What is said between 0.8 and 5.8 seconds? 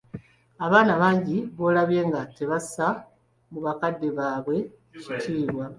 bangi bolabye nga tebassa mu bakadde baabwe kitiibwa.